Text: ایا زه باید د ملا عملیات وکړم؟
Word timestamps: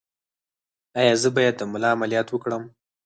ایا 0.99 1.13
زه 1.21 1.29
باید 1.35 1.55
د 1.57 1.61
ملا 1.71 1.89
عملیات 1.95 2.27
وکړم؟ 2.31 2.63